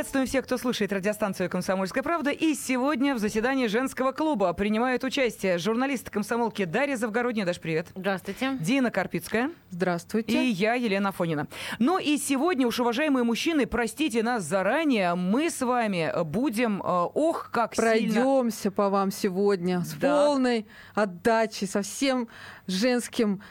[0.00, 2.30] Приветствуем всех, кто слушает радиостанцию «Комсомольская правда».
[2.30, 7.44] И сегодня в заседании женского клуба принимают участие журналисты комсомолки Дарья Завгородняя.
[7.44, 7.88] Даш, привет.
[7.94, 8.56] Здравствуйте.
[8.60, 9.50] Дина Карпицкая.
[9.68, 10.42] Здравствуйте.
[10.42, 11.48] И я, Елена Фонина.
[11.78, 17.50] Ну и сегодня уж, уважаемые мужчины, простите нас заранее, мы с вами будем, э, ох,
[17.52, 18.72] как Пройдемся сильно...
[18.74, 20.24] по вам сегодня с Да.
[20.24, 22.26] полной отдачей, со всем
[22.66, 23.42] женским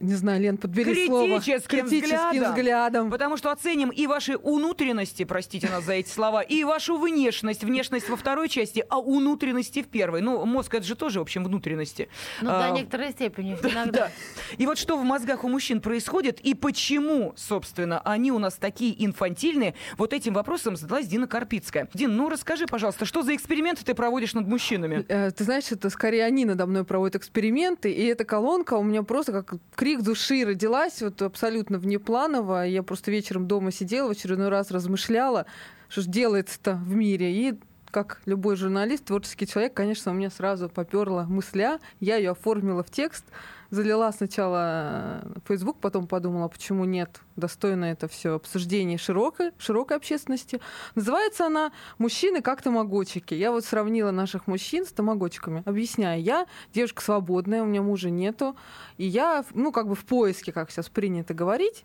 [0.00, 1.40] не знаю, Лен, подбери слово.
[1.40, 2.50] Критическим Критическим взглядом.
[2.54, 3.10] взглядом.
[3.10, 7.64] Потому что оценим и ваши внутренности, простите нас за эти слова, и вашу внешность.
[7.64, 10.20] Внешность во второй части, а внутренности в первой.
[10.20, 12.08] Ну, мозг это же тоже, в общем, внутренности.
[12.40, 13.56] Ну, А, до некоторой степени.
[13.62, 13.98] Да, Иногда.
[13.98, 14.10] да.
[14.56, 19.04] И вот что в мозгах у мужчин происходит, и почему, собственно, они у нас такие
[19.04, 21.88] инфантильные, вот этим вопросом задалась Дина Карпицкая.
[21.94, 25.04] Дин, ну расскажи, пожалуйста, что за эксперименты ты проводишь над мужчинами?
[25.08, 29.02] Э, Ты знаешь, это скорее они надо мной проводят эксперименты, и эта колонка у меня
[29.02, 29.54] просто как
[29.88, 32.66] крик души родилась, вот абсолютно внепланово.
[32.66, 35.46] Я просто вечером дома сидела, в очередной раз размышляла,
[35.88, 37.32] что же делается-то в мире.
[37.32, 37.58] И
[37.90, 42.90] как любой журналист, творческий человек, конечно, у меня сразу поперла мысля, я ее оформила в
[42.90, 43.24] текст,
[43.70, 50.60] залила сначала в Facebook, потом подумала, почему нет, достойно это все обсуждение широкой, широкой общественности.
[50.94, 53.34] Называется она «Мужчины как тамагочики».
[53.34, 55.62] Я вот сравнила наших мужчин с тамагочками.
[55.66, 58.56] Объясняю, я девушка свободная, у меня мужа нету,
[58.96, 61.84] и я, ну, как бы в поиске, как сейчас принято говорить,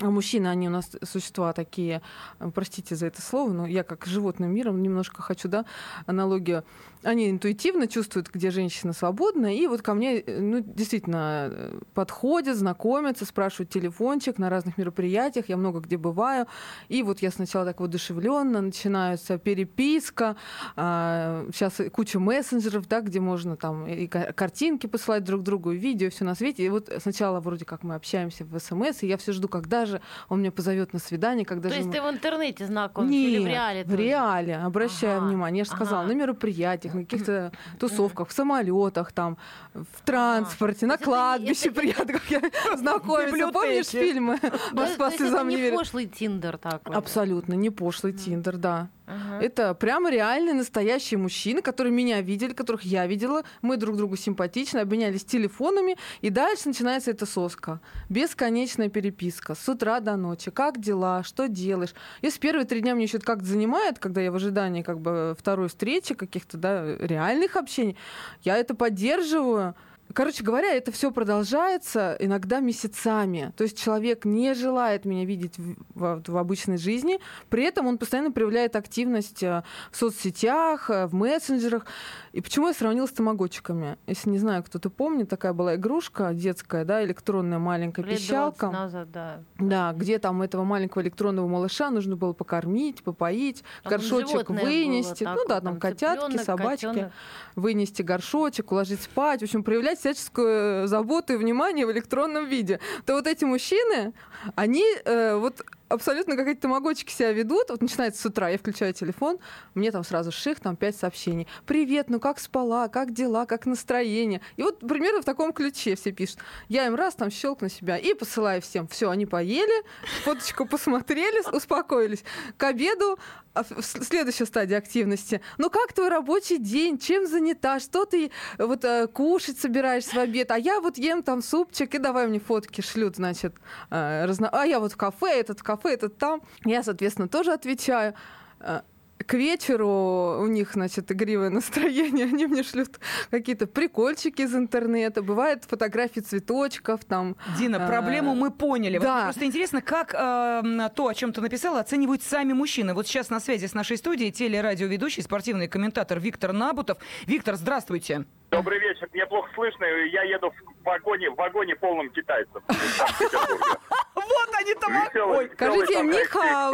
[0.00, 2.00] а мужчины, они у нас существа такие,
[2.38, 5.66] э, простите за это слово, но я как животным миром немножко хочу, да,
[6.06, 6.64] аналогию.
[7.02, 12.56] Они интуитивно чувствуют, где женщина свободна, и вот ко мне, э, ну, действительно, э, подходят,
[12.56, 16.46] знакомятся, спрашивают телефончик на разных мероприятиях, я много где бываю,
[16.88, 20.36] и вот я сначала так воодушевленно, начинается переписка,
[20.76, 25.78] а, сейчас куча мессенджеров, да, где можно там и ка- картинки посылать друг другу, и
[25.78, 29.16] видео, все на свете, и вот сначала вроде как мы общаемся в СМС, и я
[29.16, 29.89] все жду, когда же
[30.28, 32.66] он меня позовет на свидание, когда То же есть мы- ты в интернете
[33.10, 33.84] нет, или в реале?
[33.84, 34.02] в тоже?
[34.02, 35.58] реале, обращаю Ага, внимание.
[35.60, 36.12] Я же сказала, ага.
[36.12, 39.36] на мероприятиях, на каких-то тусовках, в самолетах, там,
[39.74, 42.40] в транспорте, на это не- кладбище приятно, как я
[42.76, 43.50] знакомиться.
[43.52, 44.38] Помнишь фильмы
[44.72, 45.78] «Москва слезам не не верит»?
[45.78, 46.94] пошлый тиндер такой?
[46.94, 48.88] Абсолютно, не пошлый Тиндер, да.
[49.10, 49.44] Ага.
[49.44, 53.42] Это прямо реальные настоящие мужчины, которые меня видели, которых я видела.
[53.60, 57.80] Мы друг другу симпатичны, обменялись телефонами, и дальше начинается эта соска.
[58.08, 60.50] Бесконечная переписка с утра до ночи.
[60.50, 61.22] Как дела?
[61.24, 61.94] Что делаешь?
[62.22, 65.68] Если первые три дня мне еще как-то занимает, когда я в ожидании как бы второй
[65.68, 67.96] встречи, каких-то да, реальных общений,
[68.42, 69.74] я это поддерживаю.
[70.14, 73.52] Короче говоря, это все продолжается иногда месяцами.
[73.56, 77.96] То есть человек не желает меня видеть в, в- в обычной жизни, при этом он
[77.98, 79.62] постоянно проявляет активность э,
[79.92, 81.86] в соцсетях, э, в мессенджерах.
[82.32, 83.98] И почему я сравнила с тамагочиками?
[84.06, 88.66] Если не знаю, кто-то помнит, такая была игрушка детская, да, электронная маленькая Лет пищалка.
[88.68, 89.40] 20 назад, да.
[89.58, 94.66] Да, где там этого маленького электронного малыша нужно было покормить, попоить, Там горшочек животное было
[94.68, 95.24] вынести.
[95.24, 96.86] ну да, там котятки, цыпленок, собачки.
[96.86, 97.12] котенок.
[97.56, 99.40] Вынести горшочек, уложить спать.
[99.40, 102.80] В общем, проявлять всяческую заботу и внимание в электронном виде.
[103.06, 104.12] То вот эти мужчины,
[104.56, 107.68] они э, вот абсолютно как эти тамагочки себя ведут.
[107.68, 109.38] Вот начинается с утра, я включаю телефон,
[109.74, 111.46] мне там сразу ших, там пять сообщений.
[111.66, 114.40] Привет, ну как спала, как дела, как настроение?
[114.56, 116.38] И вот примерно в таком ключе все пишут.
[116.68, 118.88] Я им раз там щелк на себя и посылаю всем.
[118.88, 119.84] Все, они поели,
[120.24, 122.24] фоточку посмотрели, успокоились.
[122.56, 123.18] К обеду
[123.52, 125.40] а, следующая стадия активности.
[125.58, 126.98] Ну как твой рабочий день?
[126.98, 127.80] Чем занята?
[127.80, 130.52] Что ты вот э, кушать собираешься в обед?
[130.52, 133.54] А я вот ем там супчик, и давай мне фотки шлют, значит,
[133.90, 136.42] э, разно- а я вот в кафе, этот в кафе, этот там.
[136.64, 138.14] Я, соответственно, тоже отвечаю.
[138.60, 138.80] Э,
[139.26, 142.98] К вечеру у них, значит, игривое настроение, они мне шлют
[143.30, 148.96] какие-то прикольчики из интернета, бывают фотографии цветочков, там, Дина, А, проблему мы поняли.
[148.98, 149.14] Вот да.
[149.16, 152.94] мне просто интересно, как э, то, о чем ты написала, оценивают сами мужчины.
[152.94, 156.96] Вот сейчас на связи с нашей студией телерадиоведущий, спортивный комментатор Виктор Набутов.
[157.26, 158.24] Виктор, здравствуйте.
[158.50, 159.06] Добрый вечер.
[159.12, 159.84] Мне плохо слышно.
[159.84, 162.62] Я еду в вагоне, в вагоне полном китайцев.
[164.30, 164.92] Вот они там.
[164.92, 166.28] Веселый- Ой, Скажите экспресс.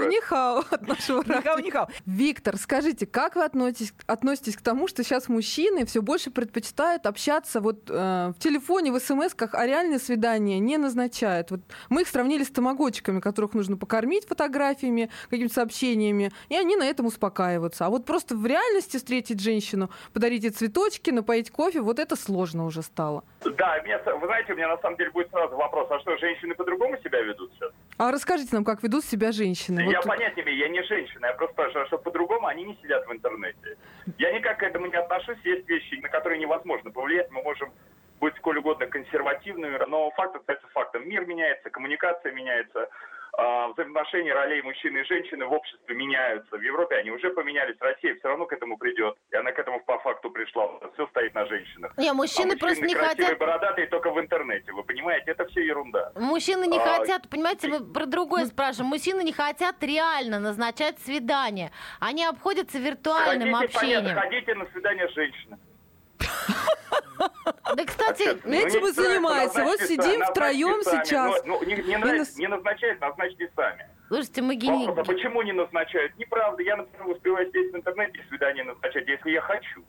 [0.06, 1.58] нихао от нашего Нихау, радио.
[1.66, 1.88] нихау.
[2.06, 7.60] Виктор, скажите, как вы относитесь, относитесь к тому, что сейчас мужчины все больше предпочитают общаться
[7.60, 11.50] вот э, в телефоне, в смс-ках, а реальные свидания не назначают?
[11.50, 16.84] Вот мы их сравнили с тамагочиками, которых нужно покормить фотографиями, какими-то сообщениями, и они на
[16.84, 17.86] этом успокаиваются.
[17.86, 22.66] А вот просто в реальности встретить женщину, подарить ей цветочки, напоить кофе, вот это сложно
[22.66, 23.24] уже стало.
[23.44, 26.54] Да, меня, вы знаете, у меня на самом деле будет сразу вопрос, а что, женщины
[26.54, 27.72] по-другому себя ведут сейчас?
[27.98, 29.80] А расскажите нам, как ведут себя женщины.
[29.80, 32.78] Я Вот- понятия не имею, я не женщина, я просто спрашиваю, что по-другому они не
[32.82, 33.76] сидят в интернете.
[34.18, 37.72] Я никак к этому не отношусь, есть вещи, на которые невозможно повлиять, мы можем
[38.20, 41.08] быть сколь угодно консервативными, но факт остается фактом.
[41.08, 42.88] Мир меняется, коммуникация меняется,
[43.32, 46.56] взаимоотношения ролей мужчины и женщины в обществе меняются.
[46.56, 49.16] В Европе они уже поменялись, Россия все равно к этому придет.
[49.30, 50.68] И она к этому по факту пришла.
[50.94, 51.96] Все стоит на женщинах.
[51.98, 53.38] Не, А мужчины просто не хотят...
[53.38, 54.72] бородатые только в интернете.
[54.72, 56.12] Вы понимаете, это все ерунда.
[56.14, 58.88] Мужчины не А, хотят, понимаете, мы про другое спрашиваем.
[58.90, 61.70] Мужчины не хотят реально назначать свидание.
[62.00, 64.00] Они обходятся виртуальным Хотите, общением.
[64.02, 65.58] понятно, ходите на свидание с женщиной.
[67.76, 68.54] Да, кстати, Общественно.
[68.54, 69.64] Этим Ну, и занимается.
[69.64, 71.42] Вот сидим втроем сейчас.
[71.44, 73.88] Ну, ну, не, назначают, назначьте сами.
[74.08, 74.86] слушайте, мы гени...
[74.86, 76.16] Вопрос, а почему не назначают?
[76.16, 76.62] Неправда.
[76.62, 79.84] Я, например, успеваю сидеть в интернете и свидание назначать, если я хочу.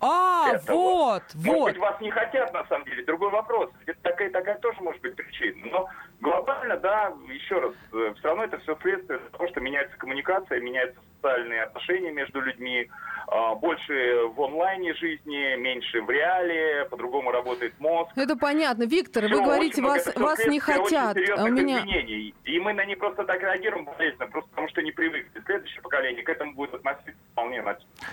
[0.00, 1.72] А, Это вот, Может вот.
[1.72, 3.04] быть, вас не хотят, на самом деле.
[3.04, 3.70] Другой вопрос.
[4.02, 5.66] Такая, такая тоже может быть причина.
[5.70, 5.88] Но
[6.20, 11.64] глобально, да, еще раз, все равно это все следствие того, что меняется коммуникация, меняются социальные
[11.64, 12.88] отношения между людьми,
[13.26, 18.10] а, больше в онлайне жизни, меньше в реале, по-другому работает мозг.
[18.16, 18.84] Это понятно.
[18.84, 21.16] Виктор, Всё, вы говорите, вас, вас не хотят.
[21.36, 21.80] А у меня...
[21.80, 22.34] изменений.
[22.44, 25.40] И мы на них просто так реагируем болезненно, просто потому что не привыкли.
[25.44, 27.62] Следующее поколение к этому будет относиться вполне.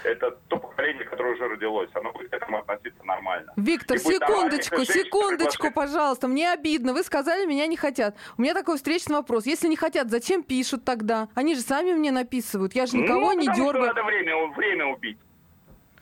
[0.04, 1.90] Это то поколение, которое уже родилось.
[1.94, 3.54] Оно будет к этому относиться нормально.
[3.56, 6.28] Виктор, секундочку, секундочку, пожалуйста.
[6.28, 6.94] Мне обидно.
[6.94, 7.97] Вы сказали, меня не хотят.
[8.38, 9.46] У меня такой встречный вопрос.
[9.46, 11.28] Если не хотят, зачем пишут тогда?
[11.36, 12.76] Они же сами мне написывают.
[12.76, 13.88] Я же никого ну, не дергаю.
[13.88, 15.18] надо время, время убить.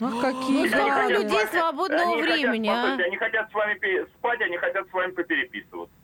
[0.02, 2.74] Ах, какие Ну, Они хотят людей с вами- свободного они хотят, времени, а?
[2.74, 5.96] послушайте, Они хотят с вами спать, они хотят с вами попереписываться.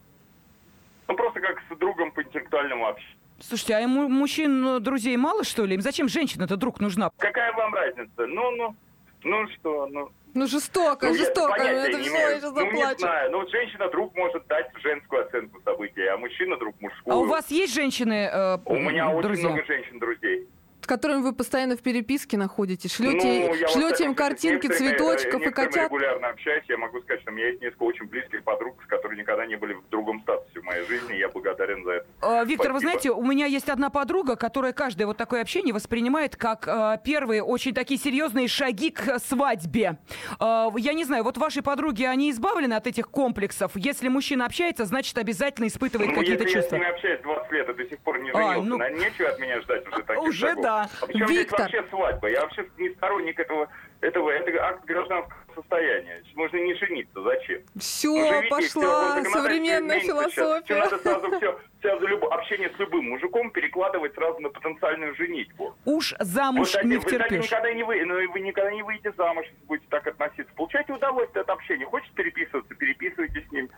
[1.07, 3.17] Ну, просто как с другом по интеллектуальному общению.
[3.41, 5.75] Слушайте, а ему мужчин э, друзей мало, что ли?
[5.75, 7.09] Им зачем женщина-то друг нужна?
[7.17, 8.27] Какая вам разница?
[8.27, 8.75] Ну, ну,
[9.23, 10.09] ну что, ну...
[10.33, 11.51] Ну, жестоко, Ну, я жестоко.
[11.57, 12.29] понятия Это не все, имею.
[12.29, 12.99] я сейчас Ну, не заплачу.
[12.99, 13.31] знаю.
[13.31, 17.13] Ну, вот женщина друг может дать женскую оценку события, а мужчина друг мужскую.
[17.13, 19.49] А у вас есть женщины э, У меня очень друзья?
[19.49, 20.47] много женщин-друзей.
[20.91, 22.93] Которыми вы постоянно в переписке находитесь.
[22.93, 25.85] Шлете, Ну, я шлете всяком им картинки цветочков э, и котят.
[25.85, 26.65] регулярно общаюсь.
[26.67, 29.55] Я могу сказать, что у меня есть несколько очень близких подруг, с которыми никогда не
[29.55, 31.13] были в другом статусе в моей жизни.
[31.13, 32.07] Я благодарен за это.
[32.23, 32.91] Э, Виктор, вы Спасибо.
[32.91, 37.41] знаете, у меня есть одна подруга, которая каждое вот такое общение воспринимает как э, первые
[37.41, 39.97] очень такие серьезные шаги к свадьбе.
[40.41, 43.71] Э, я не знаю, вот ваши подруги, они избавлены от этих комплексов?
[43.75, 46.75] Если мужчина общается, значит, обязательно испытывает Ну, какие-то если я с чувства.
[46.75, 49.39] ними общаюсь 20 лет и до сих пор не А, женился, ну- на- нечего от
[49.39, 50.63] меня ждать уже таких Уже шагов.
[50.65, 50.80] да.
[51.01, 51.59] А причем здесь Виктор.
[51.61, 52.29] вообще свадьба?
[52.29, 53.67] Я вообще не сторонник этого.
[54.01, 56.23] этого это акт гражданского состояния.
[56.35, 57.21] Можно не жениться.
[57.21, 57.61] Зачем?
[57.73, 58.49] Ну, Все, живите, и всё.
[58.49, 60.63] пошла Законодательство современная философия.
[60.65, 65.75] Всё надо сразу все, все за общение с любым мужиком перекладывать сразу на потенциальную женитьбу.
[65.85, 67.45] Уж замуж кстати, не вы, кстати, втерпешь.
[67.45, 70.51] никогда не вы, ну, вы никогда не выйдете замуж, если будете так относиться.
[70.55, 71.85] Получайте удовольствие от общения.
[71.85, 73.69] Хочешь переписываться, переписывайтесь с ним.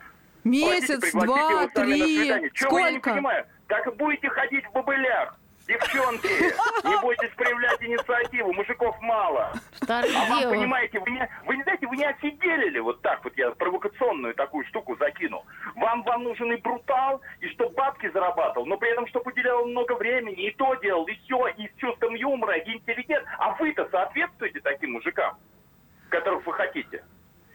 [0.43, 2.51] Месяц, Пригласите два, три.
[2.53, 3.09] Чего я не Сколько?
[3.11, 3.45] понимаю?
[3.67, 5.39] Так и будете ходить в бобылях.
[5.73, 6.27] Девчонки,
[6.87, 9.53] не бойтесь проявлять инициативу, мужиков мало.
[9.87, 10.55] А вам, девы.
[10.55, 14.65] понимаете, вы не, вы не знаете, вы не осиделили вот так вот, я провокационную такую
[14.67, 15.45] штуку закинул.
[15.75, 19.93] Вам, вам нужен и брутал, и чтоб бабки зарабатывал, но при этом, чтобы уделял много
[19.93, 23.25] времени, и то делал, и все, и с чувством юмора, и интеллигент.
[23.39, 25.37] А вы-то соответствуете таким мужикам,
[26.09, 27.03] которых вы хотите?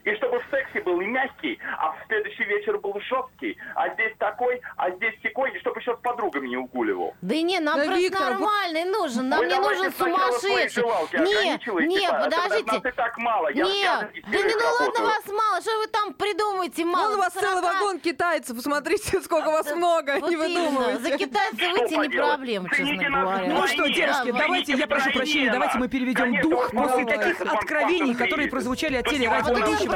[0.08, 4.12] И чтобы в сексе был и мягкий, а в следующий вечер был жесткий, а здесь
[4.18, 7.14] такой, а здесь такой, и чтобы еще с подругами не угуливал.
[7.20, 9.28] Да не, нам Да, просто Виктор, нормальный нужен.
[9.28, 10.68] Нам Вы не нужен сумасшедший.
[10.82, 12.72] желалки Не, ограничивайте, не, а то подождите.
[12.72, 13.48] Нас и так мало.
[13.48, 14.00] Я, Нет, я
[14.32, 17.08] да не ну ладно вас мало, что вы там придумаете мало?
[17.08, 17.74] Вон у вас До целый 40.
[17.74, 18.56] вагон китайцев.
[18.56, 20.16] Посмотрите, сколько вас Да, много.
[20.20, 21.02] вот Не выдумывайте.
[21.02, 23.46] За китайца Что выйти не проблема, честно говоря.
[23.52, 28.14] Ну что, девушки, Да, давайте, я прошу прощения, давайте мы переведем дух после таких откровений,
[28.14, 29.10] которые прозвучали от То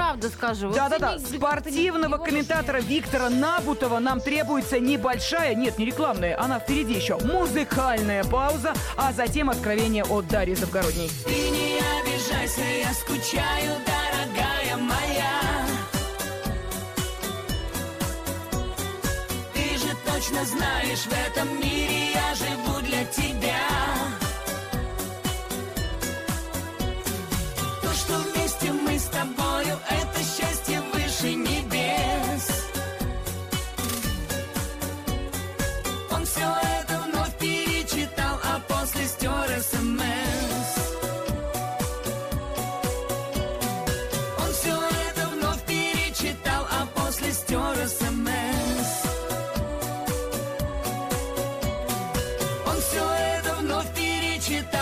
[0.03, 0.73] правда скажу.
[0.73, 8.25] Да-да-да, спортивного комментатора Виктора Набутова нам требуется небольшая, нет, не рекламная, она впереди еще, музыкальная
[8.25, 11.09] пауза, а затем откровение от Дарьи Завгородней.
[11.25, 15.67] Ты не обижайся, я скучаю, дорогая моя.
[19.55, 22.62] Ты же точно знаешь, в этом мире я живу
[29.23, 32.49] тобою, это счастье выше небес.
[36.11, 36.49] Он все
[36.79, 40.71] это вновь перечитал, а после стер СМС.
[44.39, 44.77] Он все
[45.07, 48.91] это вновь перечитал, а после стер СМС.
[52.67, 53.05] Он все
[53.37, 54.82] это вновь перечитал,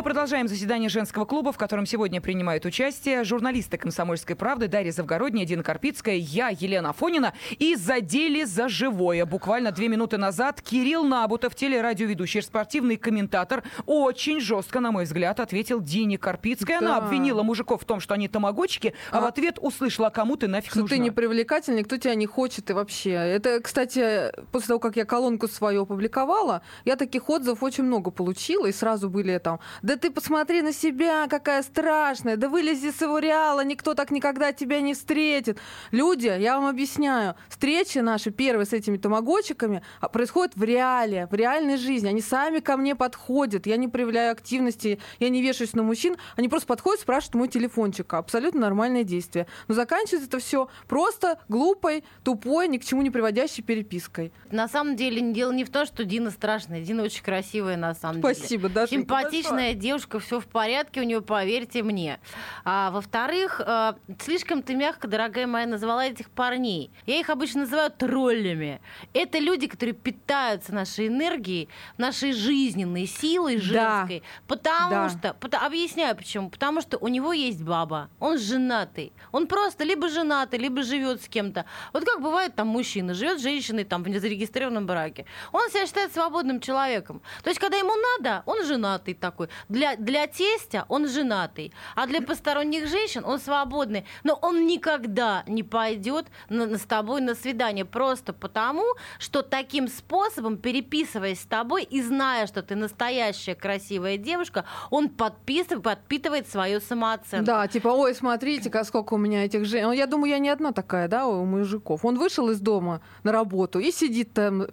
[0.00, 5.44] Мы продолжаем заседание женского клуба, в котором сегодня принимают участие журналисты «Комсомольской правды» Дарья Завгородняя,
[5.44, 7.34] Дина Карпицкая, я, Елена Афонина.
[7.58, 9.26] И задели за живое.
[9.26, 15.82] Буквально две минуты назад Кирилл Набутов, телерадиоведущий, спортивный комментатор, очень жестко, на мой взгляд, ответил
[15.82, 16.78] Дине Карпицкой.
[16.78, 17.04] Она Да.
[17.04, 20.48] обвинила мужиков в том, что они тамагочки, а, А- в ответ услышала, а кому ты
[20.48, 20.96] нафиг Что нужна.
[20.96, 23.10] ты не привлекательный, никто тебя не хочет и вообще.
[23.10, 28.64] Это, кстати, после того, как я колонку свою опубликовала, я таких отзывов очень много получила,
[28.64, 33.18] и сразу были там, да ты посмотри на себя, какая страшная, да вылези с его
[33.18, 35.58] реала, никто так никогда тебя не встретит.
[35.90, 41.34] Люди, я вам объясняю, встречи наши первые с этими тамагочиками а, происходят в реале, в
[41.34, 42.06] реальной жизни.
[42.06, 46.48] Они сами ко мне подходят, я не проявляю активности, я не вешаюсь на мужчин, они
[46.48, 48.14] просто подходят, спрашивают мой телефончик.
[48.14, 49.48] Абсолютно нормальное действие.
[49.66, 54.32] Но заканчивается это все просто глупой, тупой, ни к чему не приводящей перепиской.
[54.52, 56.80] На самом деле дело не в том, что Дина страшная.
[56.80, 58.34] Дина очень красивая на самом деле.
[58.36, 62.20] Спасибо, Дашенька, Симпатичная девушка, все в порядке у нее, поверьте мне.
[62.64, 66.90] А, во-вторых, э, слишком ты мягко, дорогая моя, назвала этих парней.
[67.06, 68.80] Я их обычно называю троллями.
[69.14, 71.68] Это люди, которые питаются нашей энергией,
[71.98, 73.62] нашей жизненной силой Да.
[73.62, 74.22] женской.
[74.46, 75.08] Потому Да.
[75.08, 76.50] что, пото- объясняю почему.
[76.50, 79.12] Потому что у него есть баба, он женатый.
[79.32, 81.64] Он просто либо женатый, либо живет с кем-то.
[81.92, 85.24] Вот как бывает там мужчина, живет с женщиной там в незарегистрированном браке.
[85.52, 87.22] Он себя считает свободным человеком.
[87.42, 89.48] То есть, когда ему надо, он женатый такой.
[89.70, 91.72] Для, для тестя он женатый.
[91.94, 94.04] А для посторонних женщин он свободный.
[94.24, 97.84] Но он никогда не пойдет на- с тобой на свидание.
[97.84, 98.84] Просто потому,
[99.18, 105.82] что таким способом, переписываясь с тобой и зная, что ты настоящая красивая девушка, он подписывает,
[105.82, 107.46] подпитывает свою самооценку.
[107.46, 109.92] Да, типа, ой, смотрите-ка, сколько у меня этих женщин.
[109.92, 112.04] Я думаю, я не одна такая, да, у мужиков.
[112.04, 114.66] Он вышел из дома на работу и сидит там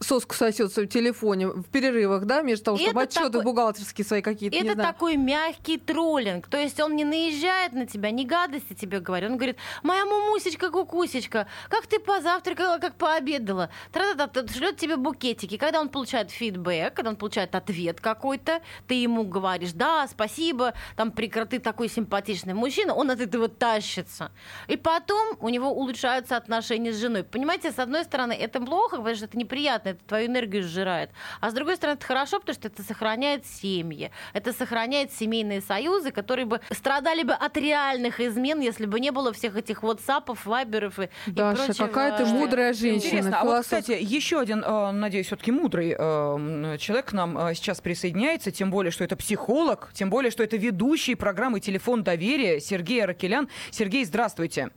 [0.00, 4.20] соску сосет в телефоне в перерывах, да, между того, чтобы это отчеты такой- бухгалтерские свои
[4.22, 6.48] какие-то, Это такой мягкий троллинг.
[6.48, 9.30] То есть он не наезжает на тебя, не гадости тебе говорит.
[9.30, 13.70] Он говорит, моя мумусечка, кукусечка, как ты позавтракала, как пообедала.
[13.92, 15.56] Тра-та-та, шлет тебе букетики.
[15.56, 21.08] Когда он получает фидбэк, когда он получает ответ какой-то, ты ему говоришь, да, спасибо, там
[21.10, 24.30] прекра- ты такой симпатичный мужчина, он от этого тащится.
[24.68, 27.24] И потом у него улучшаются отношения с женой.
[27.24, 31.10] Понимаете, с одной стороны, это плохо, потому что это неприятно, это твою энергию сжирает.
[31.40, 36.10] А с другой стороны, это хорошо, потому что это сохраняет семьи, это сохраняет семейные союзы,
[36.10, 40.98] которые бы страдали бы от реальных измен, если бы не было всех этих WhatsApp, вайберов
[40.98, 41.86] и, и Даша, прочего.
[41.86, 43.08] какая ты мудрая женщина.
[43.08, 47.54] Интересно, а вот, кстати, еще один, э, надеюсь, все-таки мудрый э, человек к нам э,
[47.54, 52.60] сейчас присоединяется, тем более, что это психолог, тем более, что это ведущий программы «Телефон доверия»
[52.60, 53.48] Сергей Аракелян.
[53.70, 54.70] Сергей, здравствуйте.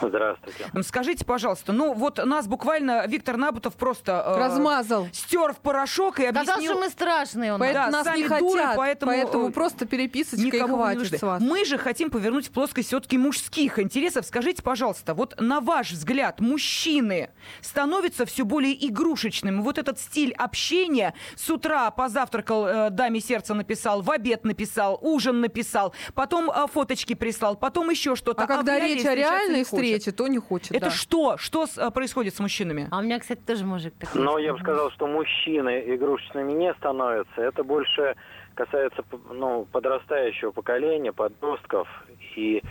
[0.00, 0.66] Здравствуйте.
[0.82, 5.08] Скажите, пожалуйста, ну вот нас буквально Виктор Набутов просто э, Размазал.
[5.12, 6.72] стер в порошок и Сказал, объяснил...
[6.72, 7.52] что мы страшные.
[7.54, 7.60] Он.
[7.60, 10.82] Поэтому да, нас сами не хотят, дуры, поэтому, поэтому, э, просто переписочка и Никому не
[10.82, 11.18] хватит нужны.
[11.18, 11.42] с вас.
[11.42, 14.26] Мы же хотим повернуть в плоскость все-таки мужских интересов.
[14.26, 19.60] Скажите, пожалуйста, вот на ваш взгляд, мужчины становятся все более игрушечными.
[19.60, 25.40] Вот этот стиль общения с утра позавтракал, э, даме сердца написал, в обед написал, ужин
[25.40, 28.42] написал, потом э, фоточки прислал, потом еще что-то.
[28.42, 29.84] А когда в реале речь о реальной не хочет.
[29.84, 30.72] встрече, то не хочет.
[30.72, 30.90] Это да.
[30.90, 31.36] что?
[31.38, 32.88] Что с- э, происходит с мужчинами?
[32.90, 34.20] А у меня, кстати, тоже мужик такой.
[34.20, 37.40] Но я бы сказал, что мужчины игрушечными не становятся.
[37.40, 38.14] Это больше
[38.54, 41.88] касается ну, подрастающего поколения, подростков
[42.36, 42.62] и...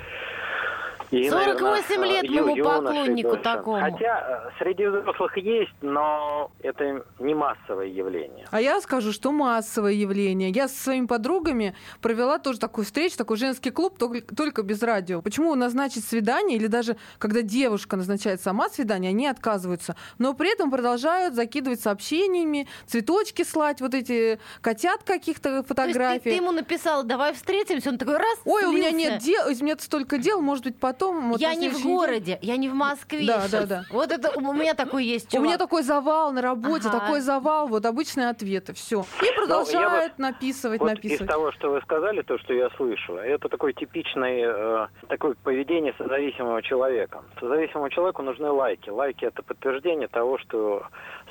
[1.11, 3.81] и, 48 наверно, лет моему поклоннику такому.
[3.81, 8.47] Хотя э, среди взрослых есть, но это не массовое явление.
[8.49, 10.51] А я скажу, что массовое явление.
[10.51, 15.21] Я со своими подругами провела тоже такую встречу, такой женский клуб, только, только без радио.
[15.21, 20.71] Почему назначить свидание, или даже когда девушка назначает сама свидание, они отказываются, но при этом
[20.71, 26.19] продолжают закидывать сообщениями, цветочки слать, вот эти котят каких-то То есть фотографий.
[26.19, 29.11] ты, ты ему написала, давай встретимся, он такой раз, Ой, у меня слился.
[29.11, 31.00] нет дел, у меня столько дел, может быть, потом.
[31.01, 31.31] Потом...
[31.31, 33.25] вот я не в городе, я не в Москве.
[33.25, 33.51] Да, щас.
[33.51, 33.83] да, да.
[33.91, 35.69] Вот это у меня такой есть У меня чувак.
[35.69, 36.99] такой завал на работе, Ага.
[36.99, 39.03] такой завал, вот обычные ответы, все.
[39.21, 41.29] И продолжают написывать, Вот из написывать.
[41.31, 46.61] того, что вы сказали, то, что я слышу, это такой типичный э, такое поведение созависимого
[46.61, 47.23] человека.
[47.39, 48.89] Созависимому человеку нужны лайки.
[48.89, 50.83] Лайки это подтверждение того, что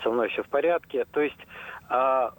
[0.03, 1.05] со мной все в порядке.
[1.13, 1.39] То есть
[1.89, 2.33] а,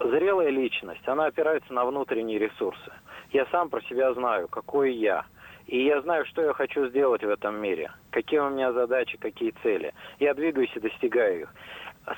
[0.00, 2.92] зрелая личность, она опирается на внутренние ресурсы.
[3.32, 5.24] Я сам про себя знаю, какой я.
[5.66, 9.52] И я знаю, что я хочу сделать в этом мире, какие у меня задачи, какие
[9.62, 9.92] цели.
[10.20, 11.54] Я двигаюсь и достигаю их.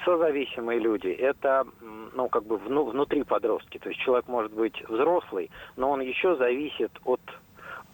[0.04, 1.64] Созависимые люди– это,
[2.12, 3.78] ну, как бы вну- внутри подростки.
[3.78, 7.22] То есть человек может быть взрослый, но он еще зависит от,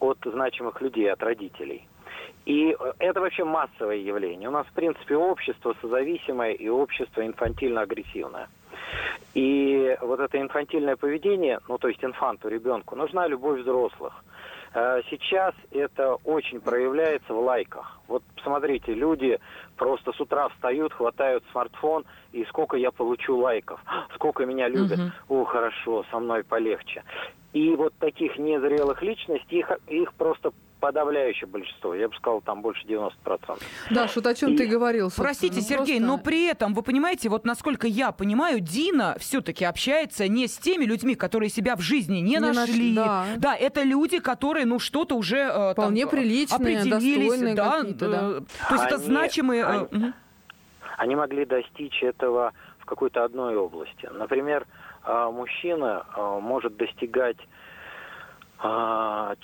[0.01, 1.87] от значимых людей, от родителей.
[2.47, 4.49] И э, это вообще массовое явление.
[4.49, 8.49] У нас, в принципе, общество созависимое и общество инфантильно-агрессивное.
[9.35, 14.25] И вот это инфантильное поведение, ну, то есть инфанту, ребенку, нужна любовь взрослых.
[14.75, 18.01] Э, Сейчас это очень проявляется в лайках.
[18.09, 19.39] Вот смотрите, люди
[19.77, 23.81] просто с утра встают, хватают смартфон, и сколько я получу лайков,
[24.15, 24.99] сколько меня любят.
[25.29, 27.05] О, хорошо, со мной полегче.
[27.53, 30.53] И вот таких незрелых личностей, их, их просто
[30.85, 31.95] подавляющее большинство.
[31.95, 33.63] Я бы сказал, там больше 90%.
[33.91, 35.07] Да, вот о чем ты говорил.
[35.07, 35.25] собственно.
[35.29, 39.65] Простите, Ну, Сергей, просто- но при этом, вы понимаете, вот насколько я понимаю, Дина все-таки
[39.65, 43.37] общается не с теми людьми, которые себя в жизни не, Не нашли, нашли.
[43.39, 43.57] да.
[43.57, 48.19] это люди, которые, ну, что-то уже э, там, Вполне приличные, определились, достойные да, какие-то, да.
[48.19, 49.63] э, То есть это Они- значимые...
[49.63, 50.13] э, они-
[50.99, 54.07] они могли достичь этого в какой-то одной области.
[54.13, 54.67] Например,
[55.33, 56.05] мужчина
[56.43, 57.39] может достигать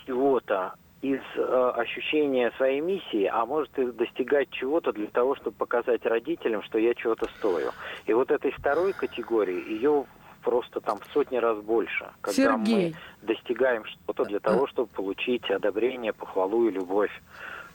[0.07, 6.05] чего-то из а, ощущения своей миссии, а может и достигать чего-то для того, чтобы показать
[6.05, 7.71] родителям, что я чего-то стою.
[8.07, 10.05] И вот этой второй категории, ее
[10.43, 12.95] просто там в сотни раз больше, когда Сергей.
[13.23, 17.13] мы достигаем что-то для того, чтобы получить одобрение, похвалу и любовь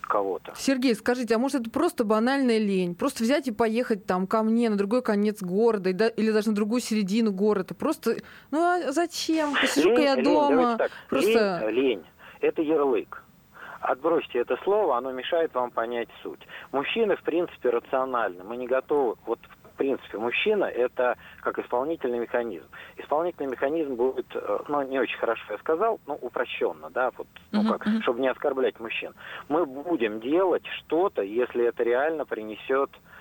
[0.01, 0.53] кого-то.
[0.55, 2.93] Сергей, скажите, а может это просто банальная лень?
[2.93, 6.81] Просто взять и поехать там ко мне на другой конец города или даже на другую
[6.81, 7.73] середину города?
[7.73, 8.17] Просто,
[8.51, 9.55] ну а зачем?
[9.59, 10.77] Посижу-ка я лень, дома.
[10.77, 11.67] так, Просто...
[11.69, 12.03] лень, лень–
[12.45, 13.23] это ярлык.
[13.81, 16.41] Отбросьте это слово, оно мешает вам понять суть.
[16.71, 18.43] Мужчины, в принципе, рациональны.
[18.43, 19.15] Мы не готовы...
[19.25, 22.65] Вот, в принципе, мужчина– это как исполнительный механизм.
[22.95, 27.69] Исполнительный механизм будет, э, ну, не очень хорошо я сказал, ну, упрощенно, да, вот, ну,
[27.73, 28.01] как, мгм.
[28.01, 29.13] чтобы не оскорблять мужчин.
[29.49, 33.14] Мы будем делать что-то, если это реально принесет э,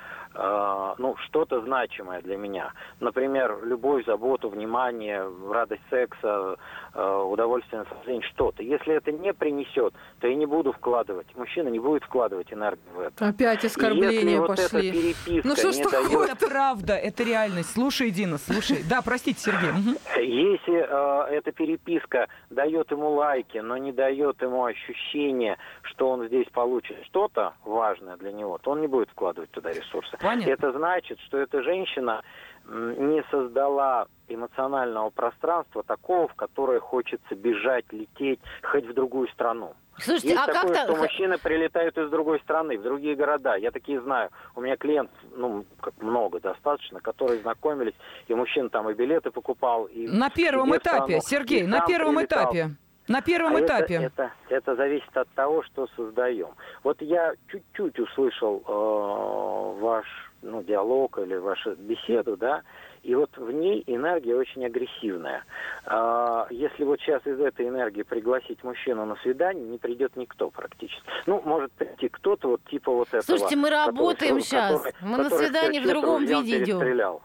[0.98, 2.72] ну, что-то значимое для меня.
[3.00, 6.56] Например, любовь, заботу, внимание, радость секса,
[6.92, 8.62] э, удовольствие наслаждение, что-то.
[8.62, 13.00] Если это не принесет, то я не буду вкладывать, мужчина не будет вкладывать энергию в
[13.00, 13.28] это.
[13.28, 15.14] Опять оскорбления вот пошли.
[15.44, 16.26] Ну что ж такое?
[16.26, 17.72] дает Это правда, это реальность.
[17.72, 18.82] Слушай, Дина, слушай.
[18.88, 19.70] Да, простите, Сергей.
[20.16, 26.46] Если э, эта переписка дает ему лайки, но не дает ему ощущения, что он здесь
[26.52, 30.16] получит что-то важное для него, то он не будет вкладывать туда ресурсы.
[30.24, 30.50] Понятно.
[30.50, 32.22] Это значит, что эта женщина
[32.66, 39.74] не создала эмоционального пространства такого, в которое хочется бежать, лететь, хоть в другую страну.
[39.98, 43.54] Слушайте, Есть а как такое, что то мужчины прилетают из другой страны, в другие города.
[43.54, 44.30] Я такие знаю.
[44.56, 47.94] У меня клиент, ну, как много достаточно, которые знакомились,
[48.26, 52.16] и мужчина там и билеты покупал, и На первом этапе, страну, Сергей, и на первом
[52.16, 52.44] прилетал.
[52.44, 52.70] этапе.
[53.08, 53.94] На первом А это- этапе.
[53.96, 56.48] Это, это, зависит от того, что создаем.
[56.82, 60.06] Вот я чуть-чуть услышал э, ваш
[60.42, 62.62] ну, диалог или вашу беседу, да,
[63.02, 65.44] и вот в ней энергия очень агрессивная.
[65.86, 71.02] А, если вот сейчас из этой энергии пригласить мужчину на свидание, не придет никто практически.
[71.26, 73.22] Ну, может прийти кто-то вот типа вот этого.
[73.22, 74.92] Слушайте, мы который- работаем который- щас.
[75.00, 76.78] Мы на который свидание в другом виде идем.
[76.78, 77.22] перестрелял,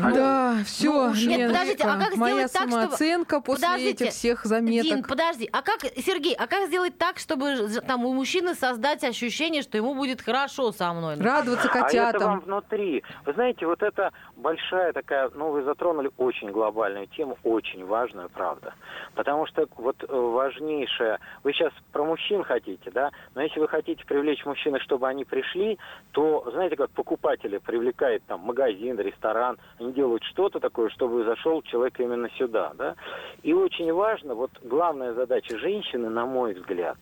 [0.00, 0.10] да?
[0.10, 4.14] Да, все, ну, нет, подождите, а как моя сделать так, чтобы- самооценка после Подождите, этих
[4.14, 4.90] всех заметок.
[4.90, 9.62] Дин, подожди, а как, Сергей, а как сделать так, чтобы там у мужчины создать ощущение,
[9.62, 11.16] что ему будет хорошо со мной?
[11.16, 12.40] Радоваться А это вам котятам.
[12.40, 13.02] внутри.
[13.26, 18.74] Вы знаете, вот это большая такая, ну, вы затронули очень глобальную тему, очень важную, правда.
[19.14, 24.04] Потому что вот э, важнейшее, вы сейчас про мужчин хотите, да, но если вы хотите
[24.04, 25.78] привлечь мужчин, чтобы они пришли,
[26.12, 32.00] то, знаете, как покупатели привлекает там магазин, ресторан, они делают что-то такое, чтобы зашел человек
[32.00, 32.96] именно сюда, да.
[33.42, 36.98] И очень важно, вот главная задача женщины, на мой взгляд,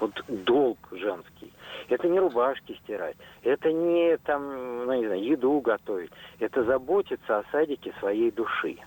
[0.00, 1.52] вот долг женский.
[1.88, 6.10] Это не рубашки стирать, это не там, ну, не знаю, еду готовить.
[6.38, 8.78] Это заботиться о садике своей души.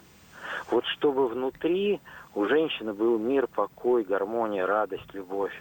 [0.69, 1.99] Вот чтобы внутри
[2.33, 5.51] у женщины был мир, покой, гармония, радость, любовь.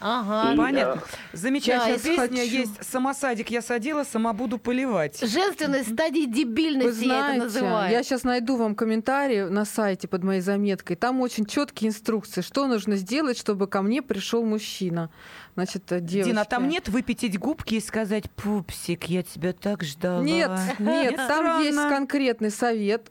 [0.00, 0.52] Ага.
[0.52, 1.02] И, Понятно.
[1.02, 2.56] э, Замечательная Да, песня хочу.
[2.56, 5.20] есть «Сама садик я садила, сама буду поливать».
[5.20, 7.90] Женственность стадии Вы дебильности я это знаете, называю.
[7.92, 10.96] я сейчас найду вам комментарий на сайте под моей заметкой.
[10.96, 15.10] Там очень четкие инструкции, что нужно сделать, чтобы ко мне пришел мужчина.
[15.56, 16.30] Значит, э, девочки.
[16.30, 20.22] Дина, там нет выпятить губки и сказать «Пупсик, я тебя так ждала».
[20.22, 21.62] Нет, нет, там Странно.
[21.62, 23.10] есть конкретный совет.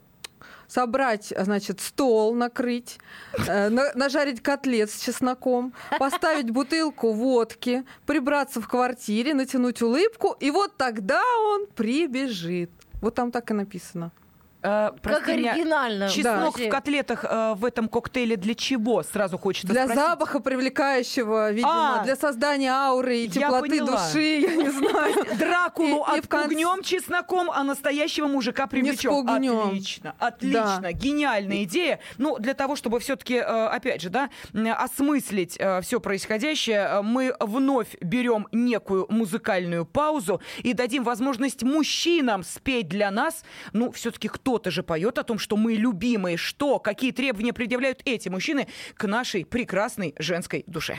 [0.72, 2.98] Собрать, значит, стол, накрыть,
[3.46, 10.50] э, на- нажарить котлет с чесноком, поставить бутылку водки, прибраться в квартире, натянуть улыбку, и
[10.50, 11.20] вот тогда
[11.52, 12.70] он прибежит.
[13.02, 14.12] Вот там так и написано.
[14.62, 16.08] Э, Как меня, оригинально.
[16.08, 19.02] Чеснок в котлетах э, в этом коктейле для чего?
[19.02, 20.04] Сразу хочется Для спросить.
[20.04, 25.14] запаха привлекающего, видимо, А, для создания ауры и теплоты души, я не знаю.
[25.38, 29.12] Дракулу И- конце- отпугнем чесноком, а настоящего мужика привлечем.
[29.28, 30.92] Отлично, отлично, Да.
[30.92, 31.98] гениальная идея.
[32.18, 34.30] Ну, для того, чтобы все-таки, опять же, да,
[34.78, 42.88] осмыслить все происходящее, э, мы вновь берем некую музыкальную паузу и дадим возможность мужчинам спеть
[42.88, 43.44] для нас.
[43.72, 48.28] Ну, все-таки кто-то же поет о том, что мы любимые, что, какие требования предъявляют эти
[48.28, 50.98] мужчины к нашей прекрасной женской душе.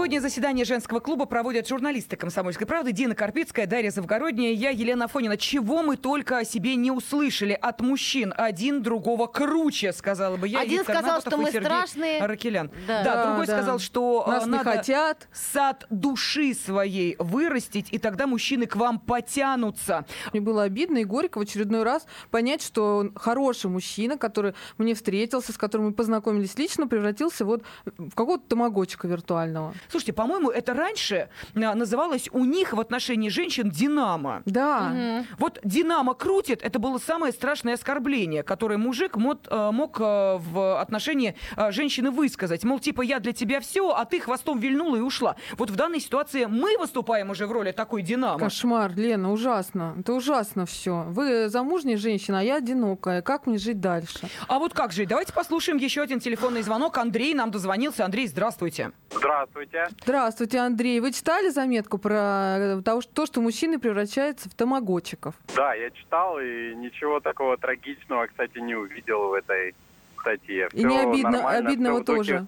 [0.00, 5.36] Сегодня заседание женского клуба проводят журналисты «Комсомольской правды» Дина Карпицкая, Дарья Завгородняя, я, Елена Фонина.
[5.36, 8.32] Чего мы только о себе не услышали от мужчин.
[8.38, 10.60] Один другого круче, сказала бы я.
[10.60, 12.20] Один сказал, что мы Сергей страшные.
[12.22, 12.70] Аракелян.
[12.88, 13.04] Да.
[13.04, 13.56] Да, другой да.
[13.58, 15.28] сказал, что э, Нас не надо хотят.
[15.34, 20.06] сад души своей вырастить, и тогда мужчины к вам потянутся.
[20.32, 24.94] Мне было обидно и горько в очередной раз понять, что он хороший мужчина, который мне
[24.94, 29.74] встретился, с которым мы познакомились лично, превратился вот в какого-то тамагочка виртуального.
[29.90, 34.42] Слушайте, по-моему, это раньше а, называлось у них в отношении женщин «Динамо».
[34.46, 35.24] Да.
[35.38, 40.80] Вот «Динамо» крутит, это было самое страшное оскорбление, которое мужик мог, э, мог э, в
[40.80, 41.34] отношении
[41.70, 42.64] женщины высказать.
[42.64, 45.36] Мол, типа, я для тебя все, а ты хвостом вильнула и ушла.
[45.56, 48.38] Вот в данной ситуации мы выступаем уже в роли такой «Динамо».
[48.38, 49.96] Кошмар, Лена, ужасно.
[49.98, 51.04] Это ужасно все.
[51.08, 53.22] Вы замужняя женщина, а я одинокая.
[53.22, 54.28] Как мне жить дальше?
[54.46, 55.06] А вот как же?
[55.06, 56.98] Давайте послушаем еще один телефонный звонок.
[56.98, 58.04] Андрей нам дозвонился.
[58.04, 58.92] Андрей, здравствуйте.
[59.10, 59.79] Здравствуйте.
[60.02, 61.00] Здравствуйте, Андрей.
[61.00, 65.34] Вы читали заметку про э, то, что мужчины превращаются в тамагочиков?
[65.54, 69.74] Да, я читал и ничего такого трагичного, кстати, не увидел в этой
[70.20, 70.68] статье.
[70.72, 72.46] И не обидно, обидного тоже.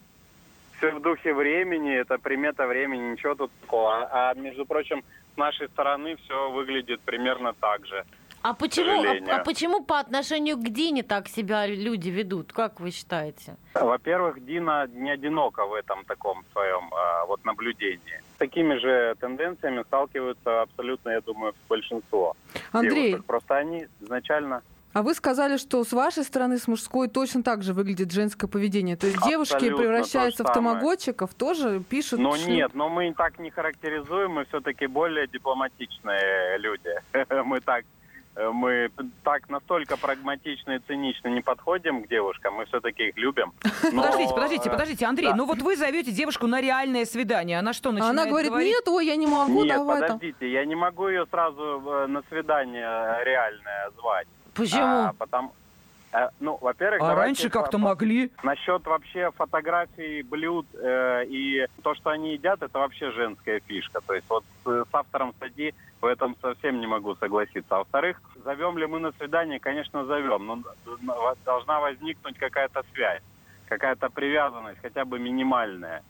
[0.78, 4.02] Все в духе времени, это примета времени, ничего тут такого.
[4.02, 8.04] А, а, между прочим, с нашей стороны все выглядит примерно так же.
[8.42, 12.52] А почему, а, а почему по отношению к Дине так себя люди ведут?
[12.52, 13.56] Как вы считаете?
[13.74, 18.22] Во-первых, Дина не одинока в этом таком своем а, вот наблюдении.
[18.34, 22.36] С такими же тенденциями сталкиваются абсолютно, я думаю, большинство
[22.72, 23.26] Андрей, девушек.
[23.26, 27.72] Просто они изначально а вы сказали, что с вашей стороны, с мужской, точно так же
[27.72, 28.96] выглядит женское поведение.
[28.96, 32.20] То есть девушки Абсолютно превращаются то в тамагочиков, тоже пишут...
[32.20, 36.90] Но шлю- нет, но мы так не характеризуем, мы все-таки более дипломатичные люди.
[37.44, 37.84] Мы так,
[38.36, 38.90] мы
[39.24, 43.52] так настолько прагматично и цинично не подходим к девушкам, мы все-таки их любим.
[43.92, 45.36] Но, Подождите, подождите, э, подождите, Андрей, да.
[45.36, 47.58] ну вот вы зовете девушку на реальное свидание.
[47.58, 48.70] Она что, начинает она говорит, говорить?
[48.70, 50.18] нет, ой, я не могу, Нет, давай там.
[50.18, 54.26] подождите, я не могу ее сразу э, на свидание реальное звать.
[54.54, 54.82] Почему?
[54.82, 55.52] А, потому,
[56.12, 58.30] э, ну, во-первых, А раньше как-то могли.
[58.42, 64.00] Насчет вообще фотографий блюд э, и то, что они едят, это вообще женская фишка.
[64.06, 67.76] То есть вот с, с автором статьи в этом совсем не могу согласиться.
[67.76, 73.22] А во-вторых, зовем ли мы на свидание, конечно, зовем, но должна возникнуть какая-то связь,
[73.68, 76.02] какая-то привязанность, хотя бы минимальная.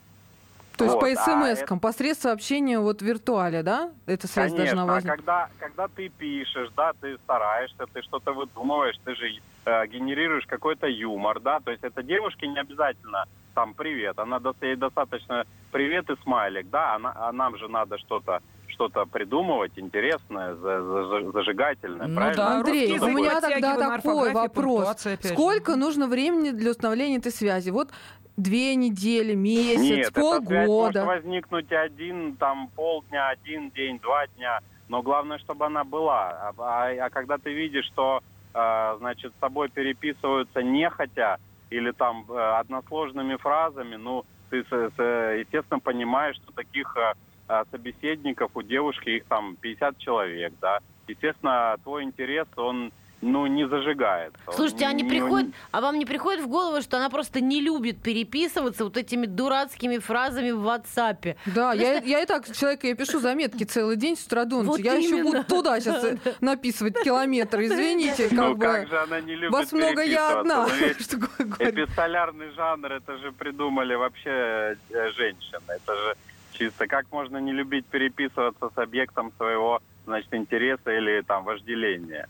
[0.77, 1.15] То есть Вот, по а
[1.55, 3.91] смс-кам, посредством общения вот в виртуале, да?
[4.07, 5.17] Это связь Конечно, должна а возникнуть.
[5.19, 9.27] когда, когда ты пишешь, да, ты стараешься, ты что-то выдумываешь, ты же
[9.65, 14.77] э, генерируешь какой-то юмор, да, то есть это девушке не обязательно там привет, она ей
[14.77, 20.83] достаточно привет и смайлик, да, она, а нам же надо что-то что-то придумывать интересное, за-
[20.83, 22.37] за- зажигательное, Ну правильно?
[22.37, 25.07] да, Андрей, русский у меня тогда такой вопрос.
[25.23, 27.69] Сколько нужно времени для установления этой связи?
[27.69, 27.91] Вот
[28.37, 31.05] две недели, месяц, Нет, эта связь может полгода.
[31.05, 34.61] возникнуть один, там, полдня, один день, два дня.
[34.89, 36.31] Но главное, чтобы она была.
[36.31, 38.21] А, а- а когда ты видишь, что,
[38.55, 41.39] э, значит, с тобой переписываются нехотя
[41.71, 47.15] или там э, односложными фразами, ну, ты, с- с- естественно, понимаешь, что таких э,
[47.49, 50.79] э, собеседников у девушки, их там 50 человек, да.
[51.09, 52.93] Естественно, твой интерес, он,
[53.23, 54.39] ну, не зажигается.
[54.47, 57.41] Он Слушайте, а не не- приходит, а вам не приходит в голову, что она просто
[57.41, 61.37] не любит переписываться вот этими дурацкими фразами в WhatsApp?
[61.47, 64.67] Да, я, я и так человека, я пишу заметки целый день с утра до ночи.
[64.67, 65.25] Вот я еще именно.
[65.25, 66.05] буду туда сейчас
[66.41, 67.67] написывать километры.
[67.67, 68.65] Извините, как ну, бы.
[68.65, 70.69] как же она не любит Вас много, я одна.
[70.99, 75.63] Что Ну, Эпистолярный жанр, это же придумали вообще э, женщины.
[75.69, 76.17] Это же
[76.53, 82.29] чисто как можно не любить переписываться с объектом своего, значит, интереса или там вожделения.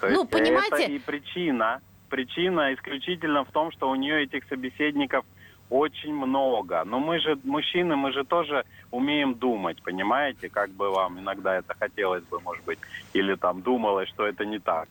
[0.00, 1.80] То Ну, есть понимаете- Это и причина.
[2.08, 5.24] Причина исключительно в том, что у нее этих собеседников
[5.70, 6.82] очень много.
[6.84, 10.48] Но мы же, мужчины, мы же тоже умеем думать, понимаете?
[10.48, 12.78] Как бы вам иногда это хотелось бы, может быть,
[13.12, 14.88] или там думалось, что это не так.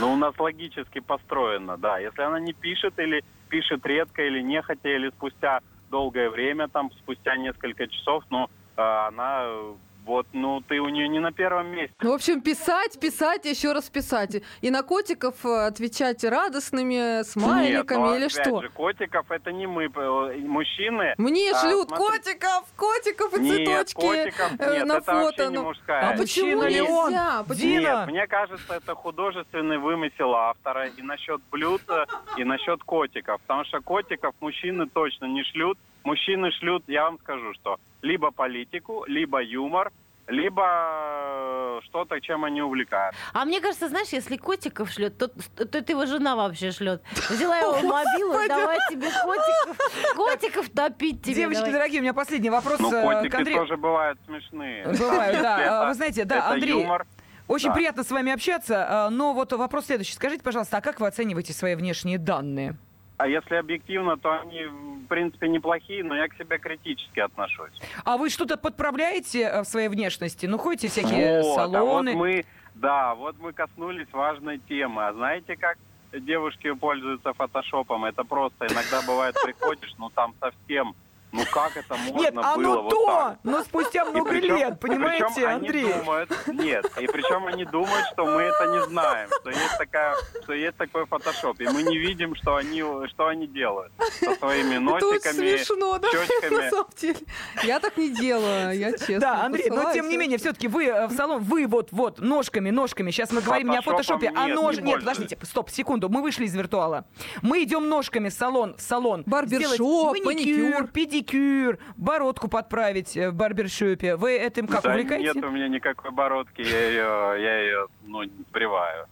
[0.00, 1.98] Но у нас логически построено, да.
[1.98, 7.36] Если она не пишет или пишет редко или нехотя, или спустя долгое время, там, спустя
[7.36, 11.94] несколько часов, ну, э, она, э, вот, ну, ты у нее не на первом месте.
[12.00, 14.42] Ну, в общем, писать, писать, еще раз писать.
[14.60, 18.62] И на котиков э, отвечать радостными смайликами Нет, ну, или что?
[18.62, 21.14] же, котиков это не мы, э, мужчины.
[21.18, 25.30] Мне а, шлют смотри- котиков, котиков и Нет, цветочки котиков э, нет, на это вообще
[25.30, 25.50] фото.
[25.50, 25.62] не ну.
[25.62, 26.08] мужская.
[26.10, 27.14] А почему ли он?
[27.46, 27.80] Почему?
[27.80, 33.40] Нет, мне кажется, это художественный вымысел автора и насчет блюд, э, и насчет котиков.
[33.42, 35.78] Потому что котиков мужчины точно не шлют.
[36.04, 39.90] Мужчины шлют, я вам скажу, что либо политику, либо юмор,
[40.28, 43.20] либо э, что-то, чем они увлекаются.
[43.32, 47.02] А мне кажется, знаешь, если котиков шлет, то, то это его жена вообще шлет.
[47.28, 51.34] Взяла его мобилу, давай тебе котиков, котиков топить тебе.
[51.34, 51.72] Девочки, давай.
[51.72, 53.58] дорогие, у меня последний вопрос Ну, э, котики к Андрею.
[53.60, 54.86] тоже бывают смешные.
[54.86, 55.60] Бывают, да.
[55.60, 57.06] Это- Вы знаете, да, это Андрей, юмор.
[57.48, 57.74] Очень Да.
[57.74, 60.14] приятно с вами общаться, а, но вот вопрос следующий.
[60.14, 62.76] Скажите, пожалуйста, а как вы оцениваете свои внешние данные?
[63.18, 64.66] А если объективно, то они,
[65.12, 67.78] принципе, неплохие, но я к себе критически отношусь.
[68.02, 70.46] А вы что-то подправляете э, в своей внешности?
[70.46, 72.10] Ну, ходите всякие Вот, салоны?
[72.10, 72.44] А вот мы,
[72.74, 75.06] да, вот мы коснулись важной темы.
[75.06, 75.76] А знаете, как
[76.12, 78.06] девушки пользуются фотошопом?
[78.06, 80.94] Это просто иногда бывает приходишь, ну там совсем,
[81.32, 83.38] ну как это можно Нет, было оно вот то, так?
[83.42, 85.84] но спустя много причем- лет, и понимаете, причем Андрей?
[85.84, 90.14] Они думают, нет, и причем они думают, что мы это не знаем, что есть такая,
[90.42, 94.74] что есть такой фотошоп, и мы не видим, что они, что они делают со своими
[94.76, 96.70] Это очень носиками, смешно, да, на щечками.
[96.70, 97.18] самом деле.
[97.64, 99.20] Я так не делаю, я честно.
[99.20, 102.70] Да, Андрей, но тем не менее, все-таки вы э, в салон, вы вот, вот, ножками,
[102.70, 103.10] ножками.
[103.10, 104.76] Сейчас мы говорим не о фотошопе, а нож...
[104.76, 107.04] не Нет, подождите, стоп, секунду, мы вышли из виртуала.
[107.40, 109.22] Мы идем ножками в салон, в салон.
[109.26, 110.86] Барбершоп, маникюр.
[111.22, 114.16] Маникюр, бородку подправить э, в барбершопе.
[114.16, 115.32] Вы этим как да увлекаете?
[115.34, 119.06] нет у меня никакой бородки, я ее, я ее, ну, сбриваю.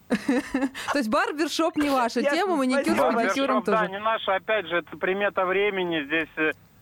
[0.92, 3.90] То есть барбершоп не ваша тема, маникюр с маникюром Барбершоп, да, тоже.
[3.90, 6.28] не наша, опять же, это примета времени, здесь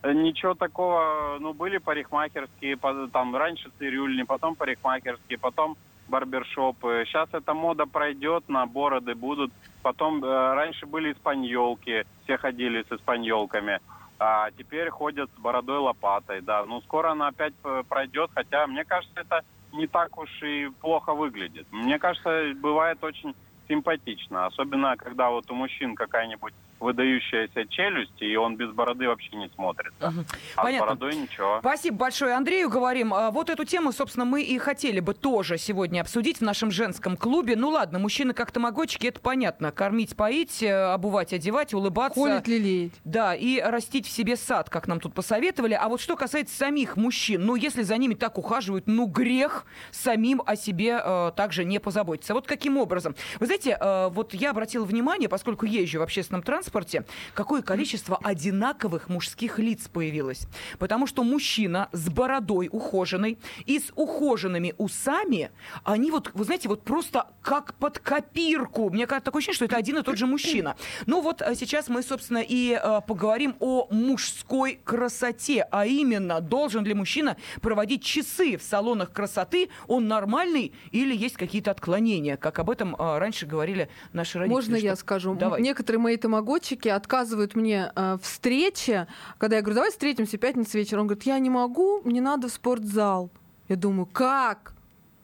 [0.03, 2.79] э, ничего такого, ну, были парикмахерские,
[3.13, 5.77] там, раньше цирюльни, потом парикмахерские, потом
[6.09, 7.05] барбершопы.
[7.07, 9.53] Сейчас эта мода пройдет, на бороды будут.
[9.83, 13.79] Потом, э, раньше были испаньолки, все ходили с испаньолками.
[14.19, 16.65] А теперь ходят с бородой лопатой, да.
[16.65, 21.15] Ну, скоро она опять э, пройдет, хотя, мне кажется, это не так уж и плохо
[21.15, 21.67] выглядит.
[21.71, 23.35] Мне кажется, бывает очень
[23.69, 24.47] симпатично.
[24.47, 30.13] Особенно, когда вот у мужчин какая-нибудь выдающаяся челюсть, и он без бороды вообще не смотрится.
[30.57, 30.87] А Понятно.
[30.87, 31.59] с бородой ничего.
[31.61, 32.69] Спасибо большое Андрею.
[32.69, 36.71] Говорим, а, вот эту тему, собственно, мы и хотели бы тоже сегодня обсудить в нашем
[36.71, 37.57] женском клубе.
[37.57, 39.73] Ну ладно, мужчины как тамагочки, это понятно.
[39.73, 42.21] Кормить, поить, э, обувать, одевать, улыбаться.
[42.21, 42.93] Холить, лелеять.
[43.05, 45.75] Да, и растить в себе сад, как нам тут посоветовали.
[45.75, 50.43] А вот что касается самих мужчин, ну, если за ними так ухаживают, ну, грех самим
[50.47, 52.35] о себе э, также не позаботиться.
[52.35, 53.15] Вот каким образом?
[53.41, 57.05] Вы знаете, э, вот я обратила внимание, поскольку езжу в общественном транспорте, транспорте,
[57.35, 60.47] какое количество одинаковых мужских лиц появилось.
[60.79, 65.51] Потому что мужчина с бородой ухоженной и с ухоженными усами,
[65.85, 68.91] они вот, вы знаете, вот просто как под копирку.
[68.91, 70.77] Мне кажется, такое ощущение, что это один и тот же мужчина.
[71.07, 76.85] Ну вот а сейчас мы, собственно, и э, поговорим о мужской красоте, а именно, должен
[76.85, 82.71] ли мужчина проводить часы в салонах красоты, он нормальный или есть какие-то отклонения, как об
[82.71, 84.55] этом э, раньше говорили наши родители.
[84.55, 85.35] Можно я что- скажу?
[85.35, 85.63] Давай.
[85.63, 86.17] Некоторые мои
[86.59, 89.07] тамаготчики отказывают мне э, встрече,
[89.39, 91.03] когда я говорю, давай встретимся в пятницу вечером.
[91.03, 93.31] Он говорит, я не могу, мне надо в спортзал.
[93.69, 94.75] Я думаю, как?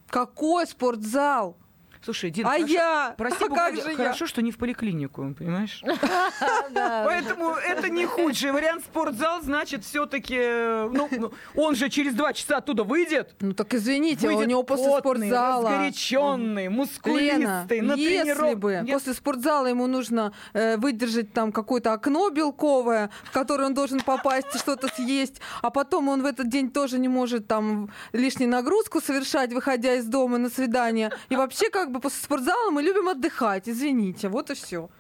[0.09, 1.57] Какой спортзал?
[2.05, 3.15] Слушай, Дин, А хорошо- я?
[3.17, 3.97] Прости, А как же я?
[3.97, 5.83] хорошо, что не в поликлинику, понимаешь?
[6.75, 8.85] Поэтому это не худший вариант.
[8.85, 13.35] Спортзал, значит, все-таки, ну, ну, он же через два часа оттуда выйдет.
[13.41, 15.71] Ну так извините, у него после спортзала...
[15.71, 23.11] разгоряченный, мускулистый, на если бы после спортзала ему нужно э, выдержать там какое-то окно белковое,
[23.25, 26.99] в которое он должен попасть и что-то съесть, а потом он в этот день тоже
[26.99, 31.11] не может там лишнюю нагрузку совершать, выходя из дома на свидание.
[31.31, 34.91] И вообще как бы после спортзала мы любим отдыхать, извините, вот и все.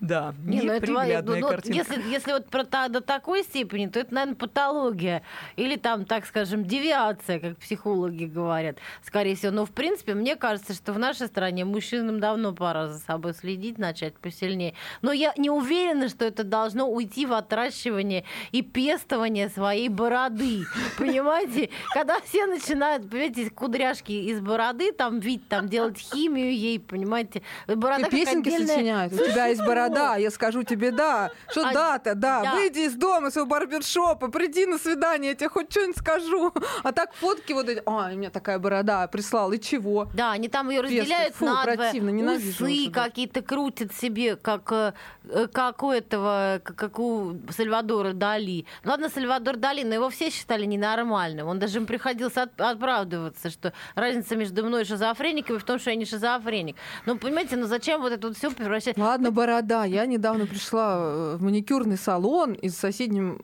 [0.00, 4.12] Да, Не, ну это ну, ну, если, если вот про до такой степени, то это,
[4.12, 5.22] наверное, патология.
[5.56, 9.52] Или там, так скажем, девиация, как психологи говорят, скорее всего.
[9.52, 13.78] Но, в принципе, мне кажется, что в нашей стране мужчинам давно пора за собой следить,
[13.78, 14.74] начать посильнее.
[15.02, 20.64] Но я не уверена, что это должно уйти в отращивание и пестование своей бороды.
[20.98, 21.70] Понимаете?
[21.94, 27.42] Когда все начинают, понимаете, кудряшки из бороды, там, вид, там, делать химию ей, понимаете?
[27.66, 29.12] Борода И песенки отдельная- сочиняют.
[29.12, 31.30] У тебя есть борода, я скажу тебе да.
[31.50, 32.42] Что А, да-то, да.
[32.42, 32.54] да.
[32.54, 36.52] Выйди из дома, своего барбершопа, приди на свидание, я тебе хоть что-нибудь скажу.
[36.82, 37.82] А так фотки вот эти.
[37.86, 40.08] А, у меня такая борода прислал, и чего?
[40.14, 43.04] Да, они там ее разделяют Фу, на противно, усы да.
[43.04, 44.92] какие-то крутят себе, как, э,
[45.24, 48.66] э, как у этого, как, как у Сальвадора Дали.
[48.84, 51.48] Ну, ладно, Сальвадор Дали, но его все считали ненормальным.
[51.48, 55.90] Он даже им приходилось от- оправдываться, что разница между мной и шизофрениками в том, что
[55.90, 56.76] я не шизофреник.
[57.06, 58.96] Ну, понимаете, ну зачем вот это вот все превращать?
[58.98, 59.84] Ладно, борода.
[59.84, 63.40] Я недавно пришла э, в маникюрный салон, и за соседним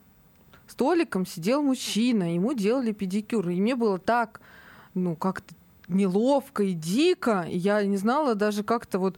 [0.68, 3.48] столиком сидел мужчина, ему делали педикюр.
[3.48, 4.40] И мне было так,
[4.94, 5.54] ну, как-то
[5.88, 7.46] неловко и дико.
[7.48, 9.16] И я не знала даже как-то вот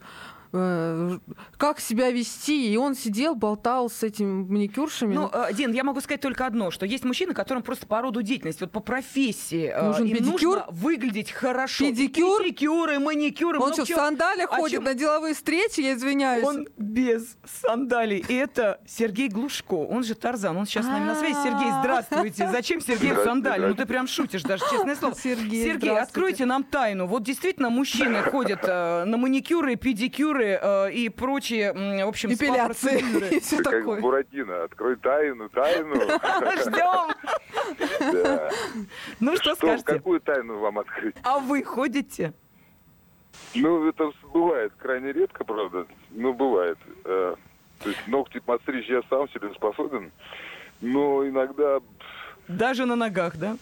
[0.51, 2.71] как себя вести.
[2.73, 5.13] И он сидел, болтал с этими маникюршами.
[5.13, 8.21] Ну, э, Дин, я могу сказать только одно, что есть мужчины, которым просто по роду
[8.21, 10.57] деятельности, вот по профессии э, Нужен им педикюр?
[10.57, 11.85] нужно выглядеть хорошо.
[11.85, 12.41] Педикюр?
[12.43, 13.59] Педикюры, маникюры.
[13.59, 16.43] он много что, в сандалях А ходит чем- на деловые встречи, я извиняюсь.
[16.45, 18.23] Он без сандалий.
[18.27, 19.75] И это Сергей Глушко.
[19.75, 20.57] Он же Тарзан.
[20.57, 21.35] Он сейчас с нами на связи.
[21.43, 22.49] Сергей, здравствуйте.
[22.51, 23.67] Зачем Сергей в сандалии?
[23.67, 25.15] Ну ты прям шутишь даже, честное слово.
[25.15, 27.07] Сергей, Сергей, откройте нам тайну.
[27.07, 32.99] Вот действительно мужчины ходят э, на маникюры, педикюры э, и прочие, в общем, Эпиляции
[33.35, 34.01] и все Ты как такое.
[34.01, 35.95] Буратино, открой тайну, тайну.
[36.61, 37.11] Ждем.
[39.19, 39.83] Ну что скажете?
[39.85, 41.15] какую тайну вам открыть?
[41.23, 42.33] А вы ходите?
[43.55, 46.77] Ну, это бывает крайне редко, правда, но бывает.
[47.05, 47.35] Э,
[47.83, 50.11] То есть ногти подстричь я сам себе способен,
[50.81, 51.79] но иногда...
[52.47, 53.57] Даже на ногах, да?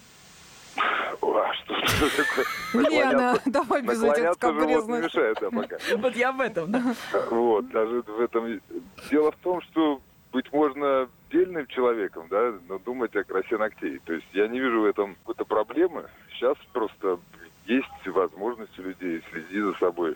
[2.74, 5.06] Лена, давай без этих скобрезных.
[5.06, 5.78] мешает, да, пока.
[5.98, 6.96] Вот я об этом, да.
[7.30, 8.62] Вот, даже в этом...
[9.10, 10.02] Дело в том, что
[10.32, 14.00] быть можно дельным человеком, да, но думать о красе ногтей.
[14.06, 16.06] То есть я не вижу в этом какой-то проблемы.
[16.34, 17.20] Сейчас просто
[17.66, 20.16] есть возможность у людей следить за собой.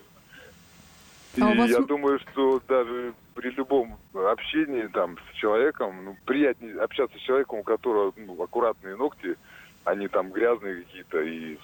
[1.36, 6.80] И А вас я думаю, что даже при любом общении там с человеком, ну, приятнее
[6.80, 9.36] общаться с человеком, у которого ну, аккуратные ногти,
[9.86, 11.58] они там грязные какие-то и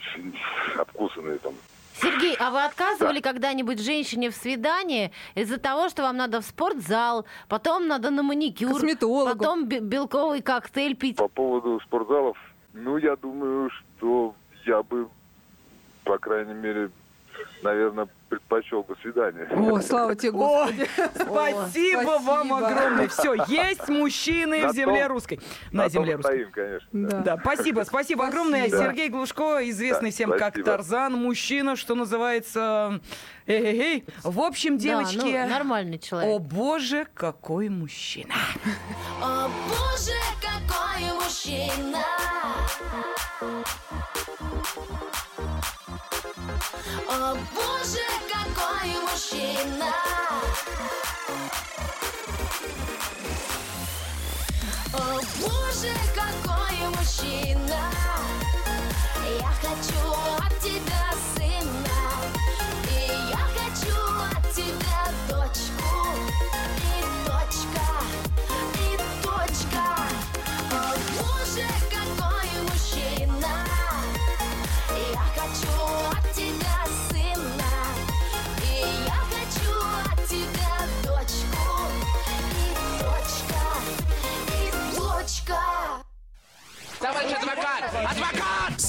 [0.78, 1.54] обкусанные там.
[2.02, 7.26] Сергей, а вы отказывали когда-нибудь женщине в свидании из-за того, что вам надо в спортзал,
[7.50, 9.38] потом надо на маникюр, Косметологу.
[9.38, 11.18] потом бе- белковый коктейль пить?
[11.18, 12.38] По поводу спортзалов,
[12.74, 14.34] ну, я думаю, что
[14.66, 15.10] я бы,
[16.06, 16.90] по крайней мере,
[17.64, 19.46] наверное, предпочел бы свидание.
[19.48, 20.88] О, слава тебе, О, Господи.
[21.16, 22.68] спасибо О, вам спасибо.
[22.68, 23.08] огромное.
[23.08, 25.40] Все, есть мужчины На в земле том- русской.
[25.72, 26.32] На земле русской.
[26.46, 26.88] стоим, конечно.
[26.92, 27.20] Да.
[27.22, 28.70] Да, спасибо, спасибо огромное.
[28.70, 30.64] Сергей Глушко, известный Да, всем как.
[30.64, 33.00] Тарзан, мужчина, что называется.
[33.48, 34.06] Эй-эй-эй.
[34.24, 35.18] В общем, Да, девочки.
[35.18, 36.42] ну, нормальный О человек.
[36.42, 38.34] боже, какой мужчина.
[39.22, 42.04] О боже, какой мужчина!
[47.08, 49.94] О боже, какой мужчина!
[54.94, 57.80] О боже, какой мужчина!
[59.40, 62.00] Я хочу от тебя сына,